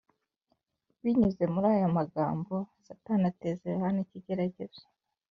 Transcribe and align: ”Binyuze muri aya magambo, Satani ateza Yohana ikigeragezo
”Binyuze 1.03 1.43
muri 1.53 1.67
aya 1.75 1.89
magambo, 1.97 2.53
Satani 2.87 3.25
ateza 3.31 3.63
Yohana 3.73 3.99
ikigeragezo 4.05 4.83